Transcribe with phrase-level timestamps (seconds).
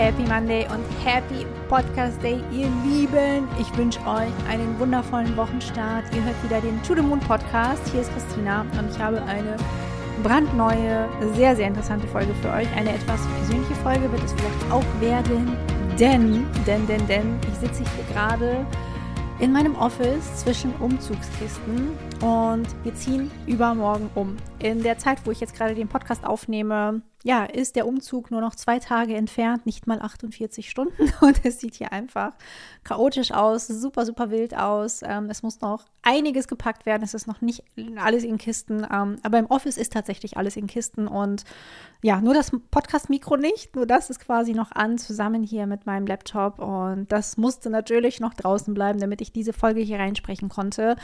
[0.00, 3.46] Happy, Monday und happy Podcast Day, ihr Lieben.
[3.60, 6.04] Ich wünsche euch einen wundervollen Wochenstart.
[6.16, 7.86] Ihr hört wieder den To the Moon Podcast.
[7.92, 9.58] Hier ist Christina und ich habe eine
[10.22, 12.66] brandneue, sehr, sehr interessante Folge für euch.
[12.74, 15.54] Eine etwas persönliche Folge wird es vielleicht auch werden,
[15.98, 18.64] denn, denn, denn, denn, ich sitze hier gerade
[19.38, 21.90] in meinem Office zwischen Umzugskisten
[22.20, 24.36] und wir ziehen übermorgen um.
[24.58, 28.40] In der Zeit, wo ich jetzt gerade den Podcast aufnehme, ja, ist der Umzug nur
[28.40, 31.12] noch zwei Tage entfernt, nicht mal 48 Stunden.
[31.20, 32.32] Und es sieht hier einfach
[32.82, 35.02] chaotisch aus, super, super wild aus.
[35.02, 37.02] Ähm, es muss noch einiges gepackt werden.
[37.02, 37.62] Es ist noch nicht
[37.96, 38.86] alles in Kisten.
[38.90, 41.08] Ähm, aber im Office ist tatsächlich alles in Kisten.
[41.08, 41.44] Und
[42.02, 43.76] ja, nur das Podcast-Mikro nicht.
[43.76, 46.58] Nur das ist quasi noch an, zusammen hier mit meinem Laptop.
[46.58, 50.96] Und das musste natürlich noch draußen bleiben, damit ich diese Folge hier reinsprechen konnte.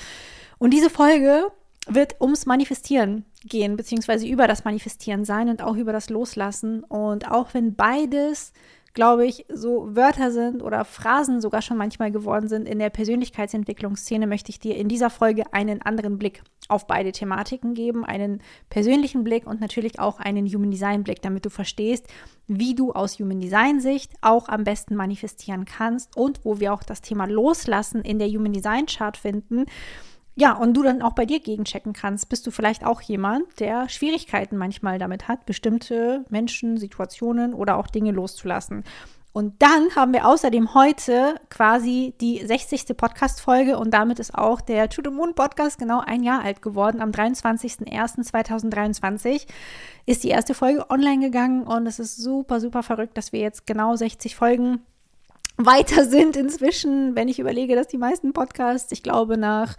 [0.58, 1.48] Und diese Folge
[1.86, 6.82] wird ums Manifestieren gehen, beziehungsweise über das Manifestieren sein und auch über das Loslassen.
[6.82, 8.52] Und auch wenn beides,
[8.92, 14.26] glaube ich, so Wörter sind oder Phrasen sogar schon manchmal geworden sind in der Persönlichkeitsentwicklungsszene,
[14.26, 19.22] möchte ich dir in dieser Folge einen anderen Blick auf beide Thematiken geben, einen persönlichen
[19.22, 22.08] Blick und natürlich auch einen Human Design Blick, damit du verstehst,
[22.48, 26.82] wie du aus Human Design Sicht auch am besten manifestieren kannst und wo wir auch
[26.82, 29.66] das Thema Loslassen in der Human Design Chart finden
[30.38, 32.28] ja, und du dann auch bei dir gegenchecken kannst.
[32.28, 37.86] Bist du vielleicht auch jemand, der Schwierigkeiten manchmal damit hat, bestimmte Menschen, Situationen oder auch
[37.86, 38.84] Dinge loszulassen?
[39.32, 42.96] Und dann haben wir außerdem heute quasi die 60.
[42.96, 47.02] Podcast-Folge und damit ist auch der To the Moon Podcast genau ein Jahr alt geworden.
[47.02, 49.46] Am 23.01.2023
[50.06, 53.66] ist die erste Folge online gegangen und es ist super, super verrückt, dass wir jetzt
[53.66, 54.80] genau 60 Folgen
[55.58, 59.76] weiter sind inzwischen, wenn ich überlege, dass die meisten Podcasts, ich glaube, nach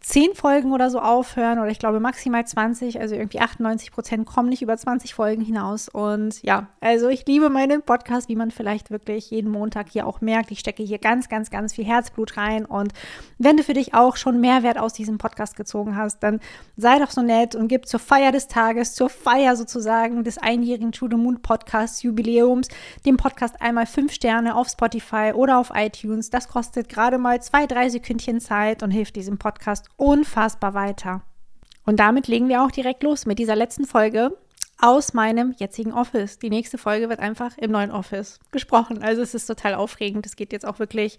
[0.00, 4.48] zehn Folgen oder so aufhören oder ich glaube maximal 20, also irgendwie 98 Prozent kommen
[4.48, 5.88] nicht über 20 Folgen hinaus.
[5.88, 10.20] Und ja, also ich liebe meinen Podcast, wie man vielleicht wirklich jeden Montag hier auch
[10.20, 10.50] merkt.
[10.50, 12.64] Ich stecke hier ganz, ganz, ganz viel Herzblut rein.
[12.64, 12.92] Und
[13.38, 16.40] wenn du für dich auch schon Mehrwert aus diesem Podcast gezogen hast, dann
[16.76, 20.92] sei doch so nett und gib zur Feier des Tages, zur Feier sozusagen des einjährigen
[20.92, 22.68] True the Moon Podcast Jubiläums,
[23.04, 26.30] dem Podcast einmal fünf Sterne auf Spotify oder auf iTunes.
[26.30, 31.22] Das kostet gerade mal zwei, drei Sekündchen Zeit und hilft diesem Podcast unfassbar weiter.
[31.84, 34.36] Und damit legen wir auch direkt los mit dieser letzten Folge
[34.80, 36.38] aus meinem jetzigen Office.
[36.38, 39.02] Die nächste Folge wird einfach im neuen Office gesprochen.
[39.02, 40.26] Also es ist total aufregend.
[40.26, 41.18] Es geht jetzt auch wirklich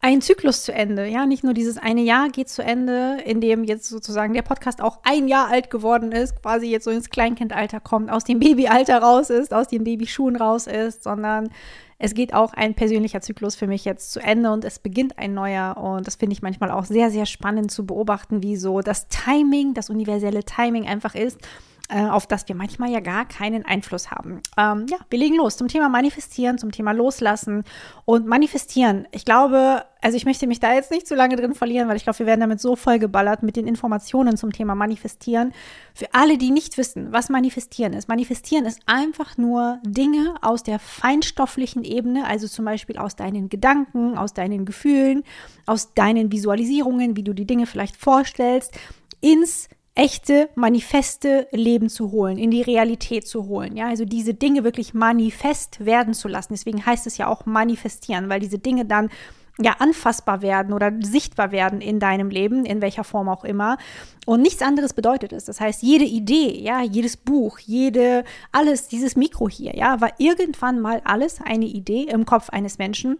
[0.00, 1.06] ein Zyklus zu Ende.
[1.06, 4.80] Ja, nicht nur dieses eine Jahr geht zu Ende, in dem jetzt sozusagen der Podcast
[4.80, 8.98] auch ein Jahr alt geworden ist, quasi jetzt so ins Kleinkindalter kommt, aus dem Babyalter
[8.98, 11.50] raus ist, aus den Babyschuhen raus ist, sondern
[12.02, 15.34] es geht auch ein persönlicher Zyklus für mich jetzt zu Ende und es beginnt ein
[15.34, 15.76] neuer.
[15.76, 19.74] Und das finde ich manchmal auch sehr, sehr spannend zu beobachten, wie so das Timing,
[19.74, 21.38] das universelle Timing einfach ist
[21.96, 24.40] auf das wir manchmal ja gar keinen Einfluss haben.
[24.56, 27.64] Ähm, ja, wir legen los zum Thema Manifestieren, zum Thema Loslassen
[28.04, 29.08] und Manifestieren.
[29.10, 32.04] Ich glaube, also ich möchte mich da jetzt nicht zu lange drin verlieren, weil ich
[32.04, 35.52] glaube, wir werden damit so vollgeballert mit den Informationen zum Thema Manifestieren.
[35.94, 38.08] Für alle, die nicht wissen, was Manifestieren ist.
[38.08, 44.16] Manifestieren ist einfach nur Dinge aus der feinstofflichen Ebene, also zum Beispiel aus deinen Gedanken,
[44.16, 45.24] aus deinen Gefühlen,
[45.66, 48.78] aus deinen Visualisierungen, wie du die Dinge vielleicht vorstellst,
[49.20, 53.76] ins echte, manifeste Leben zu holen, in die Realität zu holen.
[53.76, 56.52] Ja, also diese Dinge wirklich manifest werden zu lassen.
[56.52, 59.10] Deswegen heißt es ja auch manifestieren, weil diese Dinge dann
[59.58, 63.78] ja anfassbar werden oder sichtbar werden in deinem Leben, in welcher Form auch immer.
[64.26, 65.44] Und nichts anderes bedeutet es.
[65.44, 70.80] Das heißt, jede Idee, ja, jedes Buch, jede, alles, dieses Mikro hier, ja, war irgendwann
[70.80, 73.18] mal alles eine Idee im Kopf eines Menschen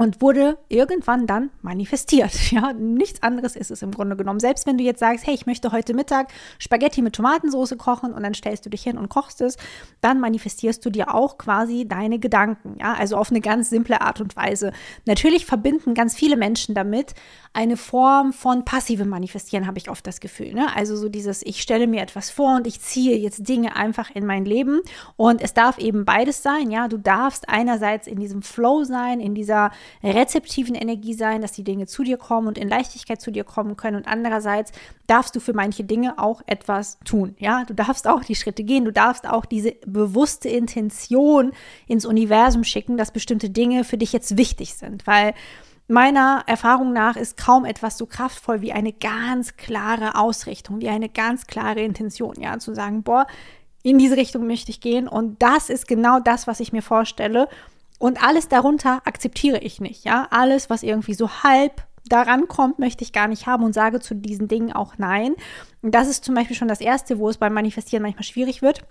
[0.00, 2.32] und wurde irgendwann dann manifestiert.
[2.50, 4.40] Ja, nichts anderes ist es im Grunde genommen.
[4.40, 8.22] Selbst wenn du jetzt sagst, hey, ich möchte heute Mittag Spaghetti mit Tomatensauce kochen und
[8.22, 9.56] dann stellst du dich hin und kochst es,
[10.00, 12.76] dann manifestierst du dir auch quasi deine Gedanken.
[12.80, 14.72] Ja, also auf eine ganz simple Art und Weise.
[15.04, 17.14] Natürlich verbinden ganz viele Menschen damit
[17.52, 20.54] eine Form von passivem Manifestieren, habe ich oft das Gefühl.
[20.54, 20.68] Ne?
[20.74, 24.24] Also so dieses, ich stelle mir etwas vor und ich ziehe jetzt Dinge einfach in
[24.24, 24.80] mein Leben.
[25.16, 26.70] Und es darf eben beides sein.
[26.70, 29.70] Ja, du darfst einerseits in diesem Flow sein, in dieser
[30.02, 33.76] rezeptiven Energie sein, dass die Dinge zu dir kommen und in Leichtigkeit zu dir kommen
[33.76, 33.96] können.
[33.96, 34.72] Und andererseits
[35.06, 37.34] darfst du für manche Dinge auch etwas tun.
[37.38, 38.84] Ja, du darfst auch die Schritte gehen.
[38.84, 41.52] Du darfst auch diese bewusste Intention
[41.86, 45.34] ins Universum schicken, dass bestimmte Dinge für dich jetzt wichtig sind, weil
[45.90, 51.08] Meiner Erfahrung nach ist kaum etwas so kraftvoll wie eine ganz klare Ausrichtung, wie eine
[51.08, 53.26] ganz klare Intention, ja, zu sagen, boah,
[53.82, 57.48] in diese Richtung möchte ich gehen und das ist genau das, was ich mir vorstelle
[58.00, 60.26] und alles darunter akzeptiere ich nicht, ja.
[60.30, 64.14] Alles, was irgendwie so halb daran kommt, möchte ich gar nicht haben und sage zu
[64.14, 65.36] diesen Dingen auch nein.
[65.82, 68.82] Und das ist zum Beispiel schon das Erste, wo es beim Manifestieren manchmal schwierig wird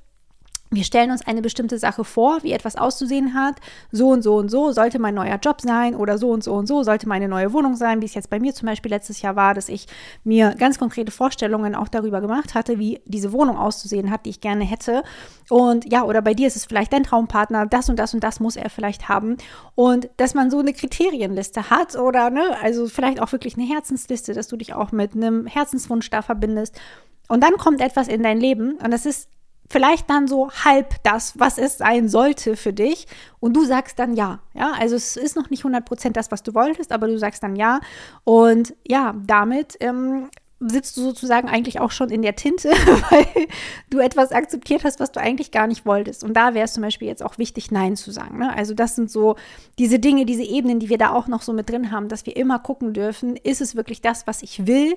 [0.72, 3.56] wir stellen uns eine bestimmte Sache vor, wie etwas auszusehen hat.
[3.92, 6.68] So und so und so sollte mein neuer Job sein oder so und so und
[6.68, 9.36] so sollte meine neue Wohnung sein, wie es jetzt bei mir zum Beispiel letztes Jahr
[9.36, 9.88] war, dass ich
[10.24, 14.42] mir ganz konkrete Vorstellungen auch darüber gemacht hatte, wie diese Wohnung auszusehen hat, die ich
[14.42, 15.02] gerne hätte.
[15.50, 18.40] Und ja, oder bei dir ist es vielleicht dein Traumpartner, das und das und das
[18.40, 19.38] muss er vielleicht haben.
[19.74, 24.34] Und dass man so eine Kriterienliste hat oder, ne, also vielleicht auch wirklich eine Herzensliste,
[24.34, 26.80] dass du dich auch mit einem Herzenswunsch da verbindest.
[27.28, 29.30] Und dann kommt etwas in dein Leben und das ist
[29.70, 33.08] vielleicht dann so halb das, was es sein sollte für dich.
[33.40, 34.40] Und du sagst dann ja.
[34.54, 37.56] Ja, also es ist noch nicht 100% das, was du wolltest, aber du sagst dann
[37.56, 37.80] ja.
[38.24, 40.30] Und ja, damit ähm,
[40.60, 42.70] sitzt du sozusagen eigentlich auch schon in der Tinte,
[43.10, 43.48] weil
[43.90, 46.24] du etwas akzeptiert hast, was du eigentlich gar nicht wolltest.
[46.24, 48.40] Und da wäre es zum Beispiel jetzt auch wichtig, Nein zu sagen.
[48.40, 48.56] Ne?
[48.56, 49.36] Also das sind so
[49.78, 52.36] diese Dinge, diese Ebenen, die wir da auch noch so mit drin haben, dass wir
[52.36, 54.96] immer gucken dürfen, ist es wirklich das, was ich will?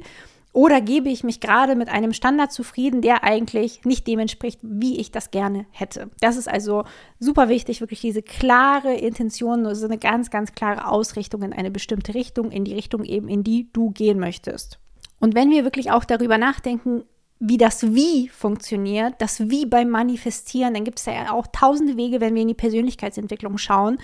[0.52, 5.00] Oder gebe ich mich gerade mit einem Standard zufrieden, der eigentlich nicht dem entspricht, wie
[5.00, 6.10] ich das gerne hätte?
[6.20, 6.84] Das ist also
[7.18, 12.14] super wichtig, wirklich diese klare Intention, also eine ganz, ganz klare Ausrichtung in eine bestimmte
[12.14, 14.78] Richtung, in die Richtung eben, in die du gehen möchtest.
[15.20, 17.04] Und wenn wir wirklich auch darüber nachdenken,
[17.44, 22.20] wie das Wie funktioniert, das Wie beim Manifestieren, dann gibt es ja auch tausende Wege,
[22.20, 23.98] wenn wir in die Persönlichkeitsentwicklung schauen.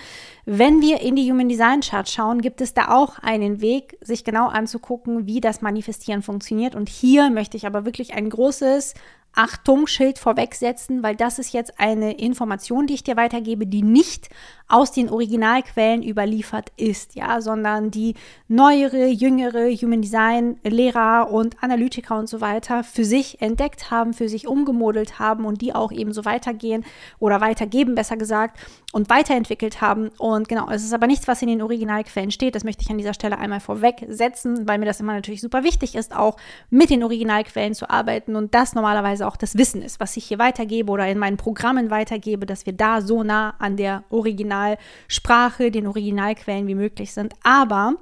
[0.45, 4.25] Wenn wir in die Human Design Chart schauen, gibt es da auch einen Weg, sich
[4.25, 6.75] genau anzugucken, wie das Manifestieren funktioniert.
[6.75, 8.95] Und hier möchte ich aber wirklich ein großes
[9.35, 14.31] Achtungsschild vorwegsetzen, weil das ist jetzt eine Information, die ich dir weitergebe, die nicht
[14.69, 18.15] aus den Originalquellen überliefert ist, ja, sondern die
[18.49, 24.29] neuere, jüngere Human Design Lehrer und Analytiker und so weiter für sich entdeckt haben, für
[24.29, 26.85] sich umgemodelt haben und die auch eben so weitergehen
[27.19, 28.61] oder weitergeben, besser gesagt,
[28.93, 30.11] und weiterentwickelt haben.
[30.19, 32.55] Und genau, es ist aber nichts, was in den Originalquellen steht.
[32.55, 35.95] Das möchte ich an dieser Stelle einmal vorwegsetzen, weil mir das immer natürlich super wichtig
[35.95, 36.37] ist, auch
[36.69, 40.39] mit den Originalquellen zu arbeiten und das normalerweise auch das Wissen ist, was ich hier
[40.39, 45.71] weitergebe oder in meinen Programmen weitergebe, dass wir da so nah an der Original Originalsprache,
[45.71, 47.35] den Originalquellen wie möglich sind.
[47.43, 47.95] Aber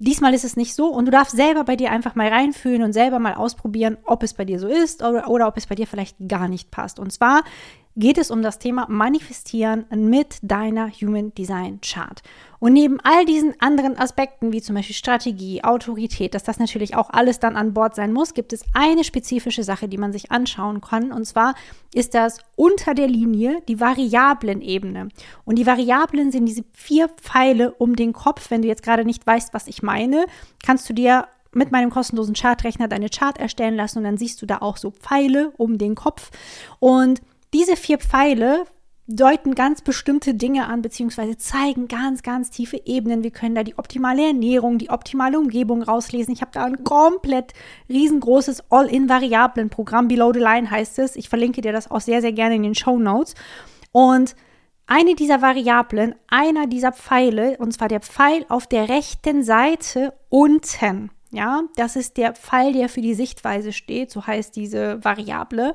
[0.00, 2.92] Diesmal ist es nicht so und du darfst selber bei dir einfach mal reinfühlen und
[2.92, 5.86] selber mal ausprobieren, ob es bei dir so ist oder, oder ob es bei dir
[5.86, 6.98] vielleicht gar nicht passt.
[6.98, 7.44] Und zwar
[7.96, 12.22] geht es um das Thema Manifestieren mit deiner Human Design Chart.
[12.58, 17.10] Und neben all diesen anderen Aspekten, wie zum Beispiel Strategie, Autorität, dass das natürlich auch
[17.10, 20.80] alles dann an Bord sein muss, gibt es eine spezifische Sache, die man sich anschauen
[20.80, 21.12] kann.
[21.12, 21.54] Und zwar
[21.92, 25.08] ist das unter der Linie die Variablen-Ebene.
[25.44, 28.50] Und die Variablen sind diese vier Pfeile um den Kopf.
[28.50, 30.24] Wenn du jetzt gerade nicht weißt, was ich meine,
[30.64, 34.46] kannst du dir mit meinem kostenlosen Chartrechner deine Chart erstellen lassen und dann siehst du
[34.46, 36.30] da auch so Pfeile um den Kopf.
[36.80, 37.20] Und
[37.54, 38.64] diese vier Pfeile
[39.06, 43.22] deuten ganz bestimmte Dinge an, beziehungsweise zeigen ganz, ganz tiefe Ebenen.
[43.22, 46.32] Wir können da die optimale Ernährung, die optimale Umgebung rauslesen.
[46.32, 47.52] Ich habe da ein komplett
[47.90, 50.08] riesengroßes All-in-Variablen-Programm.
[50.08, 51.16] Below the Line heißt es.
[51.16, 53.34] Ich verlinke dir das auch sehr, sehr gerne in den Show Notes.
[53.92, 54.36] Und
[54.86, 61.10] eine dieser Variablen, einer dieser Pfeile, und zwar der Pfeil auf der rechten Seite unten.
[61.30, 65.74] Ja, das ist der Pfeil, der für die Sichtweise steht, so heißt diese Variable.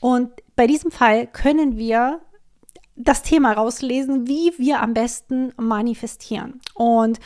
[0.00, 2.20] Und bei diesem Fall können wir
[2.96, 6.60] das Thema rauslesen, wie wir am besten manifestieren.
[6.74, 7.18] Und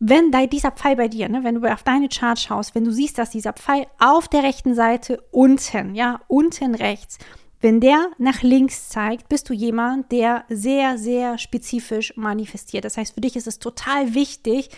[0.00, 3.18] wenn dieser Pfeil bei dir, ne, wenn du auf deine Chart schaust, wenn du siehst,
[3.18, 7.18] dass dieser Pfeil auf der rechten Seite unten, ja, unten rechts,
[7.60, 12.84] wenn der nach links zeigt, bist du jemand, der sehr, sehr spezifisch manifestiert.
[12.84, 14.70] Das heißt, für dich ist es total wichtig,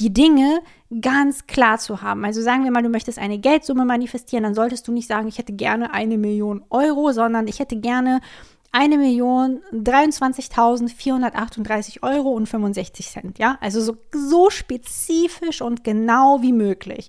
[0.00, 0.60] die Dinge
[1.00, 2.24] ganz klar zu haben.
[2.24, 5.38] Also sagen wir mal, du möchtest eine Geldsumme manifestieren, dann solltest du nicht sagen, ich
[5.38, 8.20] hätte gerne eine Million Euro, sondern ich hätte gerne
[8.72, 13.38] eine Million 23.438 Euro und 65 Cent.
[13.38, 17.08] Ja, also so, so spezifisch und genau wie möglich.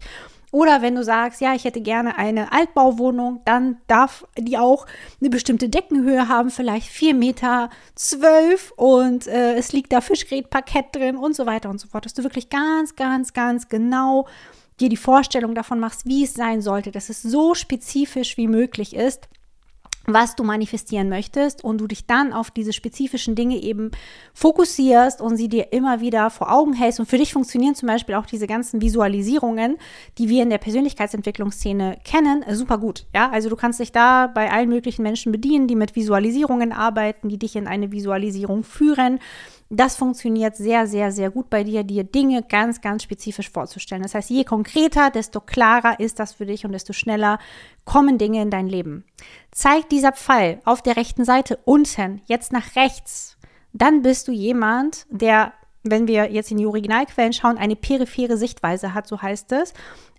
[0.52, 4.86] Oder wenn du sagst, ja, ich hätte gerne eine Altbauwohnung, dann darf die auch
[5.20, 11.16] eine bestimmte Deckenhöhe haben, vielleicht 4 Meter zwölf und äh, es liegt da Fischgrätparkett drin
[11.16, 12.06] und so weiter und so fort.
[12.06, 14.28] Dass du wirklich ganz, ganz, ganz genau
[14.82, 18.96] dir die Vorstellung davon machst, wie es sein sollte, dass es so spezifisch wie möglich
[18.96, 19.30] ist
[20.14, 23.92] was du manifestieren möchtest und du dich dann auf diese spezifischen Dinge eben
[24.34, 27.00] fokussierst und sie dir immer wieder vor Augen hältst.
[27.00, 29.78] Und für dich funktionieren zum Beispiel auch diese ganzen Visualisierungen,
[30.18, 33.06] die wir in der Persönlichkeitsentwicklungsszene kennen, super gut.
[33.14, 37.30] Ja, also du kannst dich da bei allen möglichen Menschen bedienen, die mit Visualisierungen arbeiten,
[37.30, 39.20] die dich in eine Visualisierung führen
[39.74, 44.04] das funktioniert sehr, sehr, sehr gut bei dir, dir Dinge ganz, ganz spezifisch vorzustellen.
[44.04, 47.40] Das heißt, je konkreter, desto klarer ist das für dich und desto schneller
[47.86, 49.06] kommen Dinge in dein Leben.
[49.52, 53.38] Zeigt dieser Pfeil auf der rechten Seite unten jetzt nach rechts,
[53.72, 58.94] dann bist du jemand, der wenn wir jetzt in die Originalquellen schauen, eine periphere Sichtweise
[58.94, 59.74] hat, so heißt es.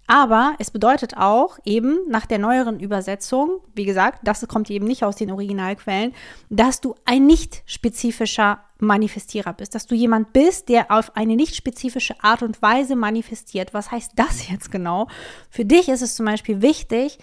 [0.06, 5.04] Aber es bedeutet auch eben nach der neueren Übersetzung, wie gesagt, das kommt eben nicht
[5.04, 6.12] aus den Originalquellen,
[6.50, 11.54] dass du ein nicht spezifischer Manifestierer bist, dass du jemand bist, der auf eine nicht
[11.54, 13.74] spezifische Art und Weise manifestiert.
[13.74, 15.06] Was heißt das jetzt genau?
[15.50, 17.18] Für dich ist es zum Beispiel wichtig,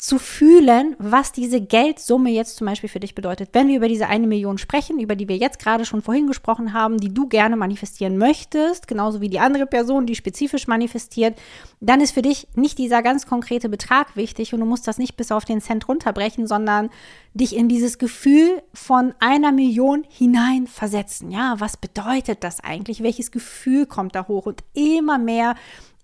[0.00, 3.50] zu fühlen, was diese Geldsumme jetzt zum Beispiel für dich bedeutet.
[3.52, 6.72] Wenn wir über diese eine Million sprechen, über die wir jetzt gerade schon vorhin gesprochen
[6.72, 11.38] haben, die du gerne manifestieren möchtest, genauso wie die andere Person, die spezifisch manifestiert,
[11.80, 15.18] dann ist für dich nicht dieser ganz konkrete Betrag wichtig und du musst das nicht
[15.18, 16.88] bis auf den Cent runterbrechen, sondern
[17.34, 21.30] dich in dieses Gefühl von einer Million hinein versetzen.
[21.30, 23.02] Ja, was bedeutet das eigentlich?
[23.02, 24.46] Welches Gefühl kommt da hoch?
[24.46, 25.56] Und immer mehr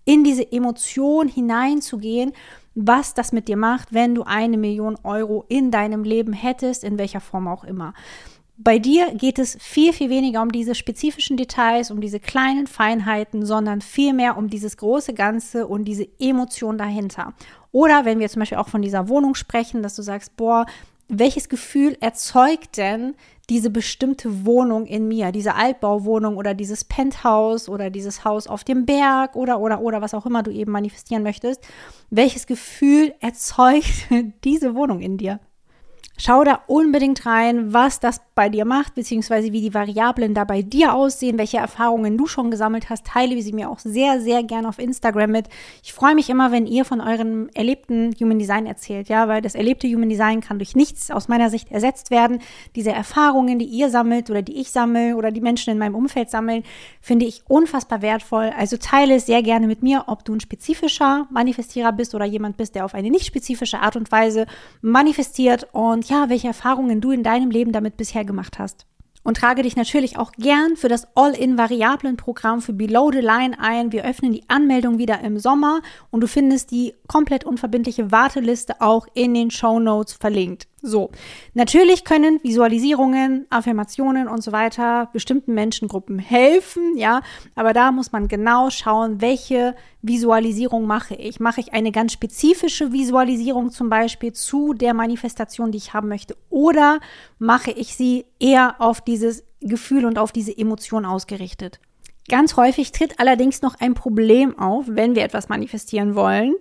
[0.05, 2.33] in diese Emotion hineinzugehen
[2.79, 6.99] was das mit dir macht, wenn du eine Million Euro in deinem Leben hättest, in
[6.99, 7.95] welcher Form auch immer.
[8.59, 13.45] Bei dir geht es viel, viel weniger um diese spezifischen Details, um diese kleinen Feinheiten,
[13.45, 17.33] sondern vielmehr um dieses große Ganze und diese Emotion dahinter.
[17.71, 20.65] Oder wenn wir zum Beispiel auch von dieser Wohnung sprechen, dass du sagst, boah,
[21.07, 23.15] welches Gefühl erzeugt denn
[23.49, 28.85] diese bestimmte Wohnung in mir, diese Altbauwohnung oder dieses Penthouse oder dieses Haus auf dem
[28.85, 31.65] Berg oder oder oder was auch immer du eben manifestieren möchtest,
[32.09, 34.07] welches Gefühl erzeugt
[34.43, 35.39] diese Wohnung in dir?
[36.19, 40.63] Schau da unbedingt rein, was das bei dir macht, beziehungsweise wie die Variablen da bei
[40.63, 43.05] dir aussehen, welche Erfahrungen du schon gesammelt hast.
[43.05, 45.47] Teile sie mir auch sehr, sehr gerne auf Instagram mit.
[45.83, 49.53] Ich freue mich immer, wenn ihr von eurem erlebten Human Design erzählt, ja, weil das
[49.53, 52.39] erlebte Human Design kann durch nichts aus meiner Sicht ersetzt werden.
[52.75, 56.31] Diese Erfahrungen, die ihr sammelt oder die ich sammle oder die Menschen in meinem Umfeld
[56.31, 56.63] sammeln,
[56.99, 58.51] finde ich unfassbar wertvoll.
[58.57, 62.57] Also teile es sehr gerne mit mir, ob du ein spezifischer Manifestierer bist oder jemand
[62.57, 64.47] bist, der auf eine nicht spezifische Art und Weise
[64.81, 65.67] manifestiert
[66.09, 68.85] ja, welche Erfahrungen du in deinem Leben damit bisher gemacht hast.
[69.23, 73.91] Und trage dich natürlich auch gern für das All-in-Variablen-Programm für Below the Line ein.
[73.91, 79.05] Wir öffnen die Anmeldung wieder im Sommer und du findest die komplett unverbindliche Warteliste auch
[79.15, 80.67] in den Show Notes verlinkt.
[80.87, 81.11] So,
[81.53, 87.21] natürlich können Visualisierungen, Affirmationen und so weiter bestimmten Menschengruppen helfen, ja,
[87.55, 91.41] aber da muss man genau schauen, welche Visualisierung mache ich.
[91.41, 96.37] Mache ich eine ganz spezifische Visualisierung zum Beispiel zu der Manifestation, die ich haben möchte,
[96.49, 96.99] oder
[97.37, 101.81] mache ich sie eher auf dieses Gefühl und auf diese Emotion ausgerichtet?
[102.29, 106.55] Ganz häufig tritt allerdings noch ein Problem auf, wenn wir etwas manifestieren wollen,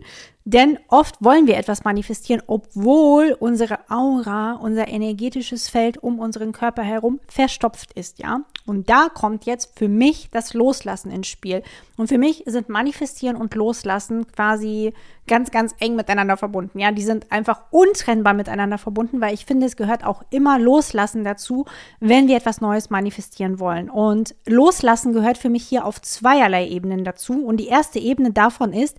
[0.48, 6.84] denn oft wollen wir etwas manifestieren, obwohl unsere Aura, unser energetisches Feld um unseren Körper
[6.84, 8.42] herum verstopft ist, ja.
[8.64, 11.64] Und da kommt jetzt für mich das Loslassen ins Spiel.
[11.96, 14.92] Und für mich sind Manifestieren und Loslassen quasi
[15.26, 16.78] ganz, ganz eng miteinander verbunden.
[16.78, 21.24] Ja, die sind einfach untrennbar miteinander verbunden, weil ich finde, es gehört auch immer Loslassen
[21.24, 21.64] dazu,
[21.98, 23.90] wenn wir etwas Neues manifestieren wollen.
[23.90, 27.44] Und Loslassen gehört für mich hier auf zweierlei Ebenen dazu.
[27.44, 28.96] Und die erste Ebene davon ist,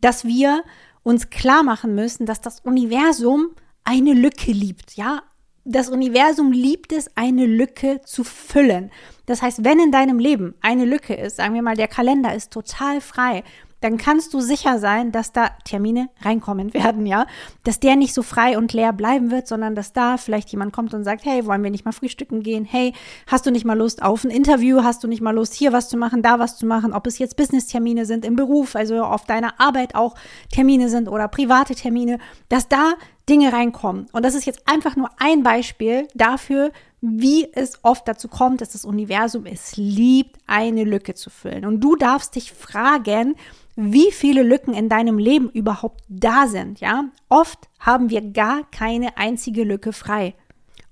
[0.00, 0.62] dass wir
[1.06, 3.50] uns klar machen müssen, dass das Universum
[3.84, 5.22] eine Lücke liebt, ja?
[5.64, 8.90] Das Universum liebt es, eine Lücke zu füllen.
[9.24, 12.52] Das heißt, wenn in deinem Leben eine Lücke ist, sagen wir mal, der Kalender ist
[12.52, 13.44] total frei,
[13.80, 17.26] dann kannst du sicher sein, dass da Termine reinkommen werden, ja.
[17.64, 20.94] Dass der nicht so frei und leer bleiben wird, sondern dass da vielleicht jemand kommt
[20.94, 22.64] und sagt, hey, wollen wir nicht mal frühstücken gehen?
[22.64, 22.94] Hey,
[23.26, 24.82] hast du nicht mal Lust auf ein Interview?
[24.82, 26.92] Hast du nicht mal Lust, hier was zu machen, da was zu machen?
[26.92, 30.14] Ob es jetzt Business-Termine sind im Beruf, also auf deiner Arbeit auch
[30.52, 32.18] Termine sind oder private Termine,
[32.48, 32.94] dass da
[33.28, 34.06] Dinge reinkommen.
[34.12, 38.70] Und das ist jetzt einfach nur ein Beispiel dafür, wie es oft dazu kommt, dass
[38.70, 41.64] das Universum es liebt, eine Lücke zu füllen.
[41.64, 43.36] Und du darfst dich fragen,
[43.76, 47.04] wie viele Lücken in deinem Leben überhaupt da sind, ja?
[47.28, 50.34] Oft haben wir gar keine einzige Lücke frei.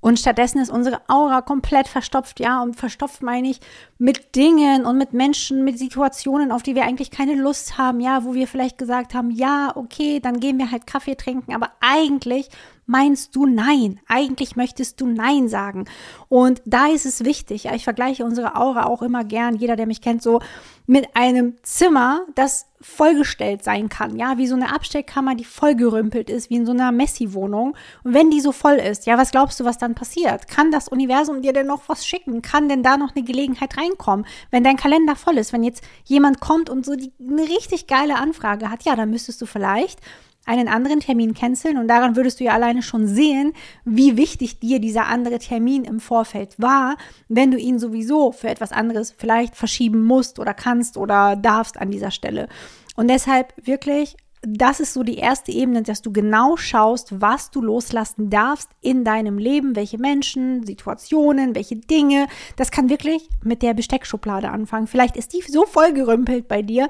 [0.04, 3.60] Und stattdessen ist unsere Aura komplett verstopft, ja, und verstopft meine ich
[3.96, 8.22] mit Dingen und mit Menschen, mit Situationen, auf die wir eigentlich keine Lust haben, ja,
[8.22, 12.50] wo wir vielleicht gesagt haben, ja, okay, dann gehen wir halt Kaffee trinken, aber eigentlich
[12.84, 13.98] meinst du Nein.
[14.06, 15.86] Eigentlich möchtest du Nein sagen.
[16.28, 19.86] Und da ist es wichtig, ja, ich vergleiche unsere Aura auch immer gern, jeder, der
[19.86, 20.40] mich kennt, so
[20.86, 26.50] mit einem Zimmer, das vollgestellt sein kann, ja, wie so eine Abstellkammer, die vollgerümpelt ist,
[26.50, 27.74] wie in so einer Messi-Wohnung.
[28.02, 30.48] Und wenn die so voll ist, ja, was glaubst du, was dann passiert?
[30.48, 32.42] Kann das Universum dir denn noch was schicken?
[32.42, 34.26] Kann denn da noch eine Gelegenheit reinkommen?
[34.50, 38.16] Wenn dein Kalender voll ist, wenn jetzt jemand kommt und so die, eine richtig geile
[38.16, 40.00] Anfrage hat, ja, dann müsstest du vielleicht
[40.46, 43.52] einen anderen Termin canceln und daran würdest du ja alleine schon sehen,
[43.84, 46.96] wie wichtig dir dieser andere Termin im Vorfeld war,
[47.28, 51.90] wenn du ihn sowieso für etwas anderes vielleicht verschieben musst oder kannst oder darfst an
[51.90, 52.48] dieser Stelle.
[52.96, 57.62] Und deshalb wirklich das ist so die erste Ebene, dass du genau schaust, was du
[57.62, 62.26] loslassen darfst in deinem Leben, welche Menschen, Situationen, welche Dinge.
[62.56, 64.86] Das kann wirklich mit der Besteckschublade anfangen.
[64.86, 66.88] Vielleicht ist die so vollgerümpelt bei dir,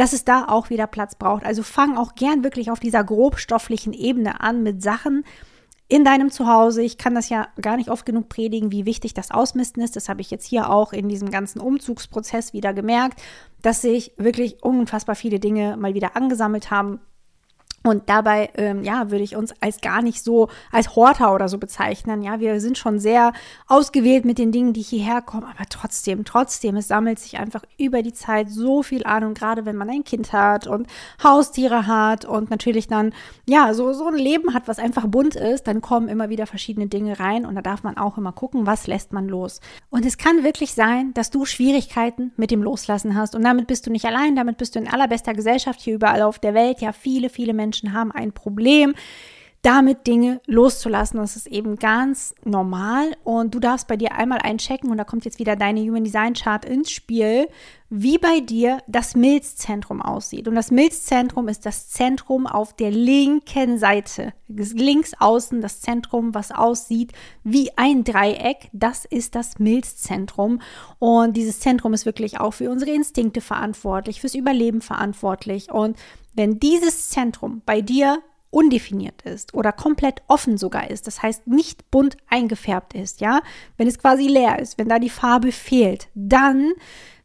[0.00, 1.44] dass es da auch wieder Platz braucht.
[1.44, 5.24] Also fang auch gern wirklich auf dieser grobstofflichen Ebene an mit Sachen,
[5.88, 6.82] in deinem Zuhause.
[6.82, 9.96] Ich kann das ja gar nicht oft genug predigen, wie wichtig das Ausmisten ist.
[9.96, 13.20] Das habe ich jetzt hier auch in diesem ganzen Umzugsprozess wieder gemerkt,
[13.60, 17.00] dass sich wirklich unfassbar viele Dinge mal wieder angesammelt haben
[17.82, 21.56] und dabei, ähm, ja, würde ich uns als gar nicht so als Horter oder so
[21.56, 22.22] bezeichnen.
[22.22, 23.32] Ja, wir sind schon sehr
[23.68, 28.02] ausgewählt mit den Dingen, die hierher kommen, aber trotzdem, trotzdem, es sammelt sich einfach über
[28.02, 30.88] die Zeit so viel an und gerade wenn man ein Kind hat und
[31.24, 33.14] Haustiere hat und natürlich dann,
[33.48, 36.86] ja, so, so ein Leben hat, was einfach bunt ist, dann kommen immer wieder verschiedene
[36.86, 39.60] Dinge rein und da darf man auch immer gucken, was lässt man los.
[39.88, 43.86] Und es kann wirklich sein, dass du Schwierigkeiten mit dem Loslassen hast und damit bist
[43.86, 46.82] du nicht allein, damit bist du in allerbester Gesellschaft hier überall auf der Welt.
[46.82, 48.94] Ja, viele, viele Menschen Menschen haben ein Problem
[49.62, 51.18] damit Dinge loszulassen.
[51.20, 55.24] Das ist eben ganz normal und du darfst bei dir einmal einchecken und da kommt
[55.24, 57.48] jetzt wieder deine Human Design Chart ins Spiel,
[57.90, 60.48] wie bei dir das Milzzentrum aussieht.
[60.48, 66.52] Und das Milzzentrum ist das Zentrum auf der linken Seite, links außen das Zentrum, was
[66.52, 67.12] aussieht
[67.44, 68.70] wie ein Dreieck.
[68.72, 70.60] Das ist das Milzzentrum
[70.98, 75.98] und dieses Zentrum ist wirklich auch für unsere Instinkte verantwortlich, fürs Überleben verantwortlich und
[76.32, 81.90] wenn dieses Zentrum bei dir undefiniert ist oder komplett offen sogar ist, das heißt nicht
[81.90, 83.42] bunt eingefärbt ist, ja,
[83.76, 86.72] wenn es quasi leer ist, wenn da die Farbe fehlt, dann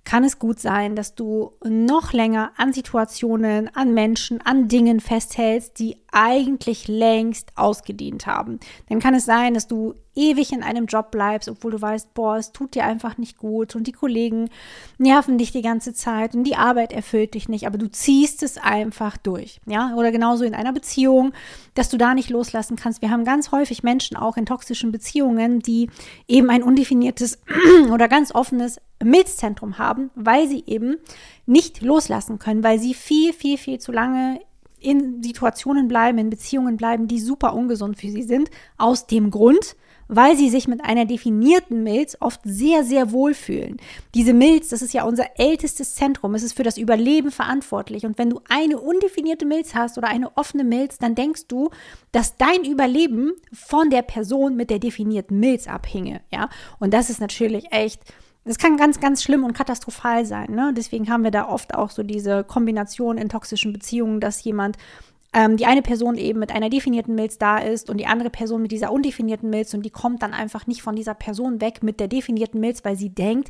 [0.06, 5.80] kann es gut sein, dass du noch länger an Situationen, an Menschen, an Dingen festhältst,
[5.80, 8.60] die eigentlich längst ausgedient haben.
[8.88, 12.38] Dann kann es sein, dass du ewig in einem Job bleibst, obwohl du weißt, boah,
[12.38, 14.50] es tut dir einfach nicht gut und die Kollegen
[14.98, 18.58] nerven dich die ganze Zeit und die Arbeit erfüllt dich nicht, aber du ziehst es
[18.58, 19.94] einfach durch, ja?
[19.96, 21.34] Oder genauso in einer Beziehung,
[21.74, 23.02] dass du da nicht loslassen kannst.
[23.02, 25.90] Wir haben ganz häufig Menschen auch in toxischen Beziehungen, die
[26.28, 27.40] eben ein undefiniertes
[27.92, 30.98] oder ganz offenes Milzzentrum haben, weil sie eben
[31.46, 34.40] nicht loslassen können, weil sie viel, viel, viel zu lange
[34.86, 39.76] in Situationen bleiben, in Beziehungen bleiben, die super ungesund für sie sind, aus dem Grund,
[40.08, 43.78] weil sie sich mit einer definierten Milz oft sehr, sehr wohl fühlen.
[44.14, 48.06] Diese Milz, das ist ja unser ältestes Zentrum, es ist für das Überleben verantwortlich.
[48.06, 51.70] Und wenn du eine undefinierte Milz hast oder eine offene Milz, dann denkst du,
[52.12, 56.22] dass dein Überleben von der Person mit der definierten Milz abhinge.
[56.32, 58.02] Ja, und das ist natürlich echt
[58.46, 60.52] das kann ganz, ganz schlimm und katastrophal sein.
[60.52, 60.72] Ne?
[60.76, 64.78] Deswegen haben wir da oft auch so diese Kombination in toxischen Beziehungen, dass jemand,
[65.34, 68.62] ähm, die eine Person eben mit einer definierten Milz da ist und die andere Person
[68.62, 72.00] mit dieser undefinierten Milz und die kommt dann einfach nicht von dieser Person weg mit
[72.00, 73.50] der definierten Milz, weil sie denkt,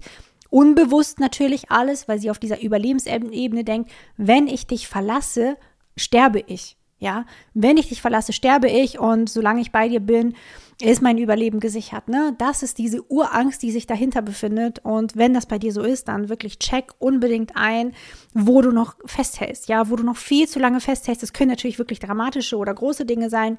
[0.50, 5.58] unbewusst natürlich alles, weil sie auf dieser Überlebensebene denkt, wenn ich dich verlasse,
[5.98, 6.78] sterbe ich.
[6.98, 10.34] Ja, wenn ich dich verlasse, sterbe ich und solange ich bei dir bin,
[10.82, 12.10] ist mein Überleben gesichert.
[12.10, 12.36] Ne?
[12.38, 14.80] Das ist diese Urangst, die sich dahinter befindet.
[14.80, 17.94] Und wenn das bei dir so ist, dann wirklich check unbedingt ein,
[18.34, 19.70] wo du noch festhältst.
[19.70, 21.24] Ja, wo du noch viel zu lange festhältst.
[21.24, 23.58] Das können natürlich wirklich dramatische oder große Dinge sein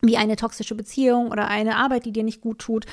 [0.00, 2.86] wie eine toxische Beziehung oder eine Arbeit, die dir nicht gut tut.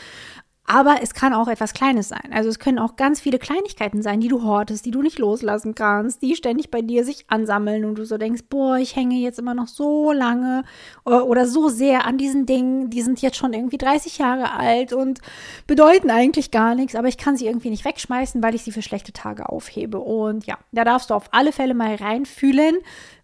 [0.67, 2.32] Aber es kann auch etwas Kleines sein.
[2.32, 5.75] Also es können auch ganz viele Kleinigkeiten sein, die du hortest, die du nicht loslassen
[5.75, 9.38] kannst, die ständig bei dir sich ansammeln und du so denkst, boah, ich hänge jetzt
[9.38, 10.63] immer noch so lange
[11.04, 15.19] oder so sehr an diesen Dingen, die sind jetzt schon irgendwie 30 Jahre alt und
[15.67, 18.82] bedeuten eigentlich gar nichts, aber ich kann sie irgendwie nicht wegschmeißen, weil ich sie für
[18.82, 19.99] schlechte Tage aufhebe.
[19.99, 22.78] Und ja, da darfst du auf alle Fälle mal reinfühlen,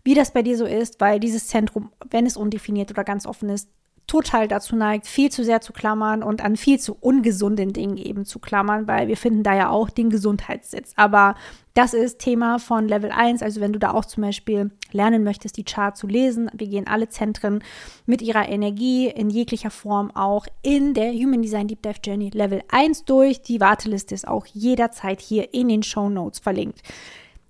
[0.04, 3.50] wie das bei dir so ist, weil dieses Zentrum, wenn es undefiniert oder ganz offen
[3.50, 3.68] ist,
[4.08, 8.26] total dazu neigt, viel zu sehr zu klammern und an viel zu ungesunden Dingen eben
[8.26, 10.94] zu klammern, weil wir finden da ja auch den Gesundheitssitz.
[10.98, 11.36] Aber
[11.74, 13.42] das ist Thema von Level 1.
[13.42, 16.88] Also wenn du da auch zum Beispiel lernen möchtest, die Chart zu lesen, wir gehen
[16.88, 17.64] alle Zentren
[18.06, 22.62] mit ihrer Energie in jeglicher Form auch in der Human Design Deep Dive Journey Level
[22.70, 23.42] 1 durch.
[23.42, 26.82] Die Warteliste ist auch jederzeit hier in den Show Notes verlinkt.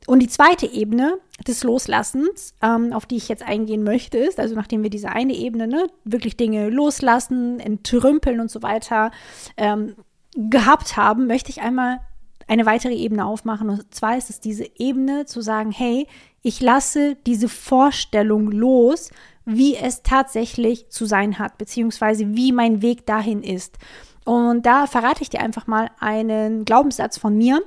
[0.08, 4.56] Und die zweite Ebene des Loslassens, ähm, auf die ich jetzt eingehen möchte, ist, also
[4.56, 9.12] nachdem wir diese eine Ebene, ne, wirklich Dinge loslassen, entrümpeln und so weiter
[9.58, 9.96] ähm,
[10.36, 12.00] gehabt haben, möchte ich einmal
[12.48, 13.70] eine weitere Ebene aufmachen.
[13.70, 16.08] Und zwar ist es diese Ebene zu sagen, hey,
[16.42, 19.12] ich lasse diese Vorstellung los,
[19.46, 23.78] wie es tatsächlich zu sein hat, beziehungsweise wie mein Weg dahin ist.
[24.26, 27.62] Und da verrate ich dir einfach mal einen Glaubenssatz von mir,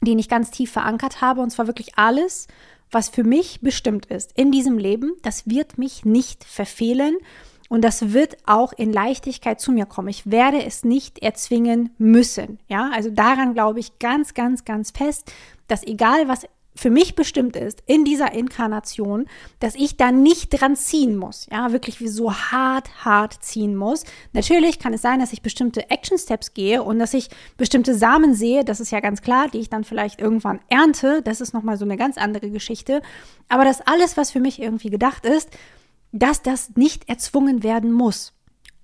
[0.00, 1.40] den ich ganz tief verankert habe.
[1.40, 2.48] Und zwar wirklich alles,
[2.90, 7.16] was für mich bestimmt ist in diesem Leben, das wird mich nicht verfehlen.
[7.68, 10.08] Und das wird auch in Leichtigkeit zu mir kommen.
[10.08, 12.58] Ich werde es nicht erzwingen müssen.
[12.66, 15.32] Ja, also daran glaube ich ganz, ganz, ganz fest,
[15.68, 19.26] dass egal was für mich bestimmt ist in dieser Inkarnation,
[19.58, 21.46] dass ich da nicht dran ziehen muss.
[21.50, 24.04] Ja, wirklich wie so hart, hart ziehen muss.
[24.32, 28.34] Natürlich kann es sein, dass ich bestimmte Action Steps gehe und dass ich bestimmte Samen
[28.34, 28.64] sehe.
[28.64, 31.22] Das ist ja ganz klar, die ich dann vielleicht irgendwann ernte.
[31.22, 33.02] Das ist nochmal so eine ganz andere Geschichte.
[33.48, 35.50] Aber das alles, was für mich irgendwie gedacht ist,
[36.12, 38.32] dass das nicht erzwungen werden muss.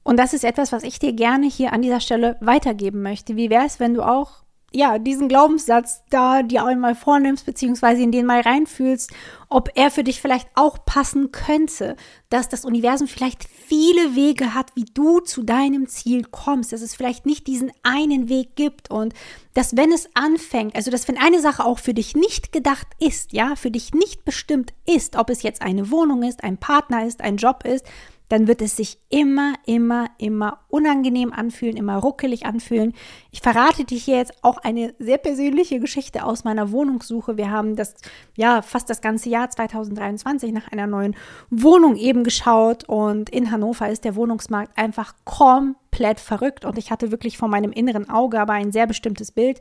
[0.03, 3.37] Und das ist etwas, was ich dir gerne hier an dieser Stelle weitergeben möchte.
[3.37, 4.45] Wie wäre es, wenn du auch
[4.77, 9.11] ja, diesen Glaubenssatz da dir einmal vornimmst, beziehungsweise in den mal reinfühlst,
[9.49, 11.97] ob er für dich vielleicht auch passen könnte,
[12.29, 16.95] dass das Universum vielleicht viele Wege hat, wie du zu deinem Ziel kommst, dass es
[16.95, 19.15] vielleicht nicht diesen einen Weg gibt und
[19.55, 23.33] dass wenn es anfängt, also dass wenn eine Sache auch für dich nicht gedacht ist,
[23.33, 27.23] ja, für dich nicht bestimmt ist, ob es jetzt eine Wohnung ist, ein Partner ist,
[27.23, 27.87] ein Job ist,
[28.29, 32.93] dann wird es sich immer, immer, immer unangenehm anfühlen, immer ruckelig anfühlen.
[33.31, 37.37] Ich verrate dir hier jetzt auch eine sehr persönliche Geschichte aus meiner Wohnungssuche.
[37.37, 37.95] Wir haben das,
[38.37, 41.15] ja, fast das ganze Jahr 2023 nach einer neuen
[41.51, 47.11] Wohnung eben geschaut und in Hannover ist der Wohnungsmarkt einfach komplett verrückt und ich hatte
[47.11, 49.61] wirklich vor meinem inneren Auge aber ein sehr bestimmtes Bild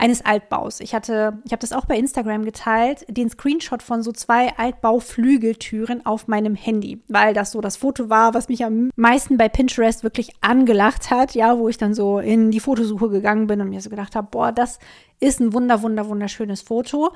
[0.00, 0.80] eines Altbaus.
[0.80, 6.06] Ich hatte, ich habe das auch bei Instagram geteilt, den Screenshot von so zwei Altbauflügeltüren
[6.06, 10.02] auf meinem Handy, weil das so das Foto war, was mich am meisten bei Pinterest
[10.02, 13.82] wirklich angelacht hat, ja, wo ich dann so in die Fotosuche gegangen bin und mir
[13.82, 14.78] so gedacht habe, boah, das
[15.20, 17.12] ist ein wunder, wunder, wunderschönes Foto.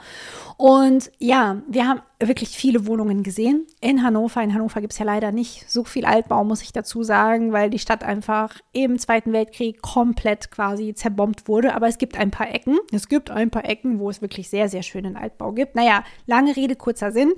[0.56, 4.42] Und ja, wir haben wirklich viele Wohnungen gesehen in Hannover.
[4.42, 7.70] In Hannover gibt es ja leider nicht so viel Altbau, muss ich dazu sagen, weil
[7.70, 11.74] die Stadt einfach im Zweiten Weltkrieg komplett quasi zerbombt wurde.
[11.74, 12.73] Aber es gibt ein paar Ecken.
[12.92, 15.74] Es gibt ein paar Ecken, wo es wirklich sehr, sehr schönen Altbau gibt.
[15.74, 17.32] Naja, lange Rede, kurzer Sinn.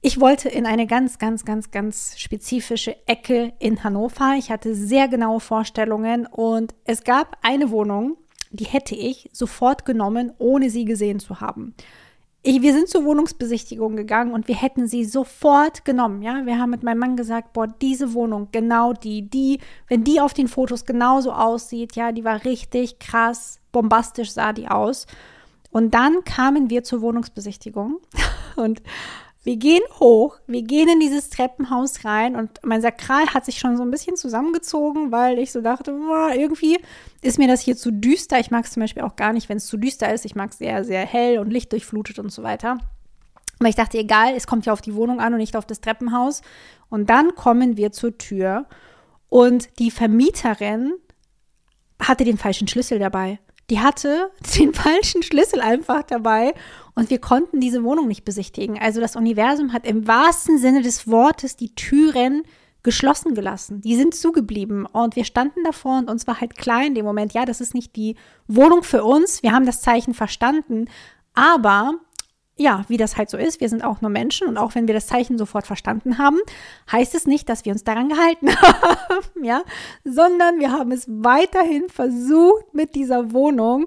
[0.00, 4.34] Ich wollte in eine ganz, ganz, ganz, ganz spezifische Ecke in Hannover.
[4.38, 8.16] Ich hatte sehr genaue Vorstellungen und es gab eine Wohnung,
[8.50, 11.74] die hätte ich sofort genommen, ohne sie gesehen zu haben.
[12.42, 16.22] Ich, wir sind zur Wohnungsbesichtigung gegangen und wir hätten sie sofort genommen.
[16.22, 20.20] Ja, wir haben mit meinem Mann gesagt, boah, diese Wohnung, genau die, die, wenn die
[20.20, 25.06] auf den Fotos genauso aussieht, ja, die war richtig krass, bombastisch sah die aus.
[25.70, 27.98] Und dann kamen wir zur Wohnungsbesichtigung
[28.56, 28.82] und
[29.44, 33.76] wir gehen hoch, wir gehen in dieses Treppenhaus rein und mein Sakral hat sich schon
[33.76, 35.92] so ein bisschen zusammengezogen, weil ich so dachte,
[36.34, 36.78] irgendwie
[37.22, 38.38] ist mir das hier zu düster.
[38.40, 40.24] Ich mag es zum Beispiel auch gar nicht, wenn es zu düster ist.
[40.24, 42.78] Ich mag es sehr, sehr hell und lichtdurchflutet und so weiter.
[43.58, 45.80] Aber ich dachte, egal, es kommt ja auf die Wohnung an und nicht auf das
[45.80, 46.42] Treppenhaus.
[46.90, 48.66] Und dann kommen wir zur Tür
[49.28, 50.92] und die Vermieterin
[52.00, 53.38] hatte den falschen Schlüssel dabei.
[53.70, 56.54] Die hatte den falschen Schlüssel einfach dabei
[56.94, 58.78] und wir konnten diese Wohnung nicht besichtigen.
[58.78, 62.42] Also das Universum hat im wahrsten Sinne des Wortes die Türen
[62.82, 63.80] geschlossen gelassen.
[63.80, 67.34] Die sind zugeblieben und wir standen davor und uns war halt klar in dem Moment,
[67.34, 69.42] ja, das ist nicht die Wohnung für uns.
[69.42, 70.86] Wir haben das Zeichen verstanden,
[71.34, 71.94] aber
[72.58, 74.94] ja, wie das halt so ist, wir sind auch nur Menschen und auch wenn wir
[74.94, 76.38] das Zeichen sofort verstanden haben,
[76.90, 79.62] heißt es nicht, dass wir uns daran gehalten haben, ja,
[80.04, 83.86] sondern wir haben es weiterhin versucht mit dieser Wohnung,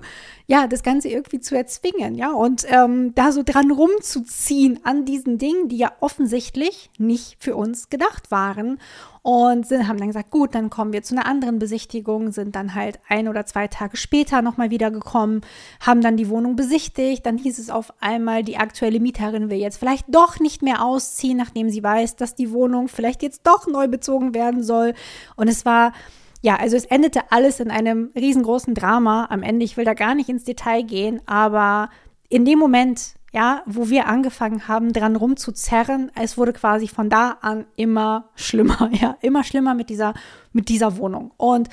[0.51, 5.37] ja, das Ganze irgendwie zu erzwingen, ja, und ähm, da so dran rumzuziehen an diesen
[5.37, 8.77] Dingen, die ja offensichtlich nicht für uns gedacht waren.
[9.23, 12.73] Und sind, haben dann gesagt, gut, dann kommen wir zu einer anderen Besichtigung, sind dann
[12.73, 15.41] halt ein oder zwei Tage später nochmal wieder gekommen,
[15.79, 19.77] haben dann die Wohnung besichtigt, dann hieß es auf einmal, die aktuelle Mieterin will jetzt
[19.77, 23.87] vielleicht doch nicht mehr ausziehen, nachdem sie weiß, dass die Wohnung vielleicht jetzt doch neu
[23.87, 24.95] bezogen werden soll.
[25.35, 25.93] Und es war
[26.41, 29.63] ja, also es endete alles in einem riesengroßen Drama am Ende.
[29.63, 31.89] Ich will da gar nicht ins Detail gehen, aber
[32.29, 37.37] in dem Moment ja, wo wir angefangen haben, dran rumzuzerren, es wurde quasi von da
[37.41, 40.13] an immer schlimmer, ja, immer schlimmer mit dieser,
[40.51, 41.31] mit dieser Wohnung.
[41.37, 41.69] Und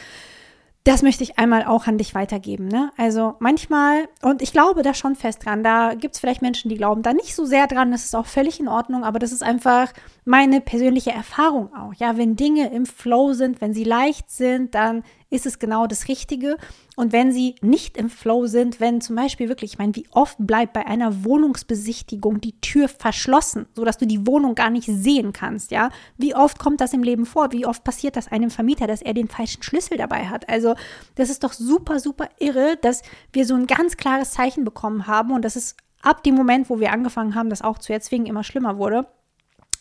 [0.89, 2.67] das möchte ich einmal auch an dich weitergeben.
[2.67, 2.91] Ne?
[2.97, 6.79] Also manchmal, und ich glaube da schon fest dran, da gibt es vielleicht Menschen, die
[6.79, 9.43] glauben da nicht so sehr dran, das ist auch völlig in Ordnung, aber das ist
[9.43, 9.93] einfach
[10.25, 11.93] meine persönliche Erfahrung auch.
[11.99, 16.09] Ja, wenn Dinge im Flow sind, wenn sie leicht sind, dann ist es genau das
[16.09, 16.57] Richtige.
[16.97, 20.37] Und wenn sie nicht im Flow sind, wenn zum Beispiel wirklich, ich meine, wie oft
[20.39, 25.71] bleibt bei einer Wohnungsbesichtigung die Tür verschlossen, sodass du die Wohnung gar nicht sehen kannst,
[25.71, 25.91] ja?
[26.17, 27.53] Wie oft kommt das im Leben vor?
[27.53, 30.49] Wie oft passiert das einem Vermieter, dass er den falschen Schlüssel dabei hat?
[30.49, 30.75] Also,
[31.15, 35.33] das ist doch super, super irre, dass wir so ein ganz klares Zeichen bekommen haben
[35.33, 38.45] und dass es ab dem Moment, wo wir angefangen haben, das auch zu erzwingen, immer
[38.45, 39.07] schlimmer wurde.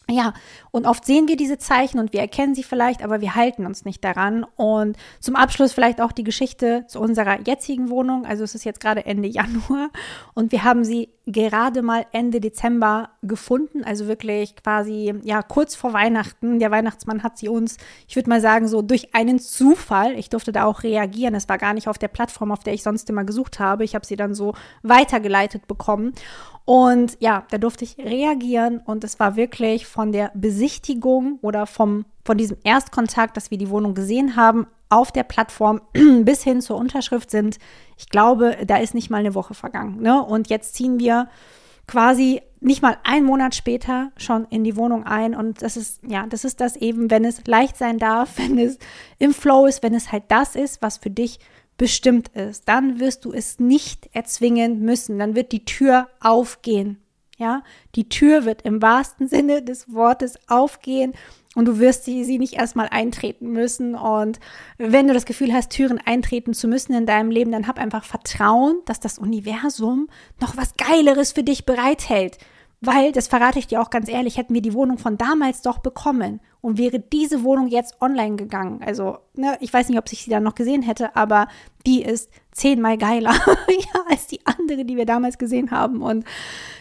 [0.09, 0.33] Ja,
[0.71, 3.83] und oft sehen wir diese Zeichen und wir erkennen sie vielleicht, aber wir halten uns
[3.83, 4.45] nicht daran.
[4.55, 8.25] Und zum Abschluss vielleicht auch die Geschichte zu unserer jetzigen Wohnung.
[8.25, 9.89] Also es ist jetzt gerade Ende Januar
[10.33, 15.91] und wir haben sie gerade mal Ende Dezember gefunden, also wirklich quasi ja kurz vor
[15.91, 16.59] Weihnachten.
[16.59, 20.53] Der Weihnachtsmann hat sie uns, ich würde mal sagen, so durch einen Zufall, ich durfte
[20.53, 23.25] da auch reagieren, es war gar nicht auf der Plattform, auf der ich sonst immer
[23.25, 23.83] gesucht habe.
[23.83, 26.13] Ich habe sie dann so weitergeleitet bekommen.
[26.63, 32.05] Und ja, da durfte ich reagieren und es war wirklich von der Besichtigung oder vom,
[32.25, 35.81] von diesem Erstkontakt, dass wir die Wohnung gesehen haben, auf der Plattform
[36.23, 37.57] bis hin zur Unterschrift sind,
[37.97, 40.01] ich glaube, da ist nicht mal eine Woche vergangen.
[40.01, 40.23] Ne?
[40.23, 41.27] Und jetzt ziehen wir
[41.87, 45.35] quasi nicht mal einen Monat später schon in die Wohnung ein.
[45.35, 48.77] Und das ist, ja, das ist das eben, wenn es leicht sein darf, wenn es
[49.19, 51.39] im Flow ist, wenn es halt das ist, was für dich
[51.77, 55.19] bestimmt ist, dann wirst du es nicht erzwingen müssen.
[55.19, 56.99] Dann wird die Tür aufgehen.
[57.37, 57.61] Ja,
[57.93, 61.13] die Tür wird im wahrsten Sinne des Wortes aufgehen
[61.57, 63.95] und du wirst sie, sie nicht erstmal eintreten müssen.
[63.95, 64.39] Und
[64.77, 68.03] wenn du das Gefühl hast, Türen eintreten zu müssen in deinem Leben, dann hab einfach
[68.03, 70.07] Vertrauen, dass das Universum
[70.39, 72.37] noch was Geileres für dich bereithält.
[72.79, 75.79] Weil, das verrate ich dir auch ganz ehrlich, hätten wir die Wohnung von damals doch
[75.79, 78.83] bekommen und wäre diese Wohnung jetzt online gegangen.
[78.85, 81.47] Also, ne, ich weiß nicht, ob ich sie dann noch gesehen hätte, aber
[81.87, 83.33] die ist zehnmal geiler
[83.69, 86.01] ja, als die andere, die wir damals gesehen haben.
[86.01, 86.25] Und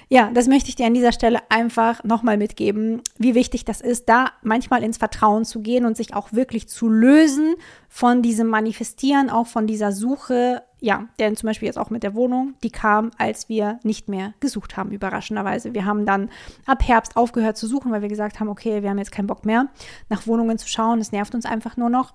[0.09, 4.09] ja, das möchte ich dir an dieser Stelle einfach nochmal mitgeben, wie wichtig das ist,
[4.09, 7.57] da manchmal ins Vertrauen zu gehen und sich auch wirklich zu lösen
[7.89, 10.63] von diesem Manifestieren, auch von dieser Suche.
[10.81, 14.35] Ja, denn zum Beispiel jetzt auch mit der Wohnung, die kam, als wir nicht mehr
[14.39, 15.75] gesucht haben, überraschenderweise.
[15.75, 16.31] Wir haben dann
[16.67, 19.45] ab Herbst aufgehört zu suchen, weil wir gesagt haben, okay, wir haben jetzt keinen Bock
[19.45, 19.67] mehr,
[20.09, 21.01] nach Wohnungen zu schauen.
[21.01, 22.15] Es nervt uns einfach nur noch.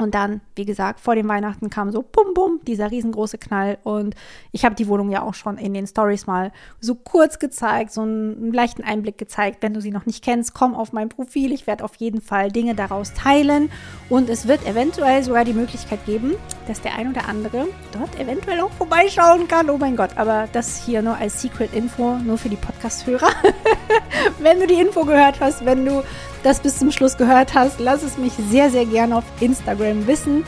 [0.00, 4.14] Und dann, wie gesagt, vor dem Weihnachten kam so bum bum dieser riesengroße Knall und
[4.52, 8.02] ich habe die Wohnung ja auch schon in den Stories mal so kurz gezeigt, so
[8.02, 9.58] einen leichten Einblick gezeigt.
[9.60, 11.52] Wenn du sie noch nicht kennst, komm auf mein Profil.
[11.52, 13.70] Ich werde auf jeden Fall Dinge daraus teilen
[14.08, 16.36] und es wird eventuell sogar die Möglichkeit geben,
[16.68, 19.68] dass der ein oder andere dort eventuell auch vorbeischauen kann.
[19.68, 23.30] Oh mein Gott, aber das hier nur als Secret Info, nur für die Podcast-Hörer.
[24.38, 26.04] wenn du die Info gehört hast, wenn du
[26.42, 30.44] das bis zum Schluss gehört hast, lass es mich sehr, sehr gerne auf Instagram wissen.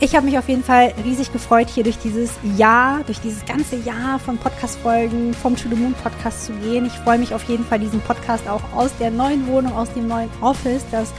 [0.00, 3.76] Ich habe mich auf jeden Fall riesig gefreut, hier durch dieses Jahr, durch dieses ganze
[3.76, 6.86] Jahr von Podcast-Folgen vom To the Moon Podcast zu gehen.
[6.86, 10.06] Ich freue mich auf jeden Fall, diesen Podcast auch aus der neuen Wohnung, aus dem
[10.06, 11.12] neuen Office, das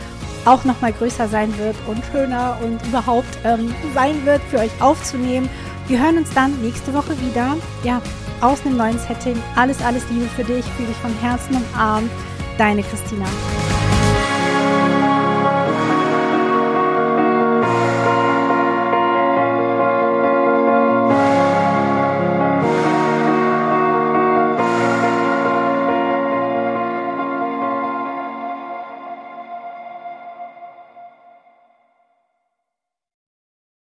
[0.46, 5.50] auch nochmal größer sein wird und schöner und überhaupt ähm, sein wird, für euch aufzunehmen.
[5.90, 7.58] Wir hören uns dann nächste Woche wieder.
[7.84, 8.02] Ja,
[8.42, 9.42] aus einem neuen Setting.
[9.56, 10.64] Alles, alles Liebe für dich.
[10.78, 12.12] Fühle dich von Herzen umarmt.
[12.58, 13.26] Deine Christina.